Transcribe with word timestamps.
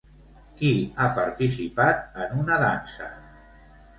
Qui 0.61 0.71
ha 1.03 1.09
participat 1.19 2.17
en 2.23 2.33
una 2.45 2.59
dansa? 2.65 3.13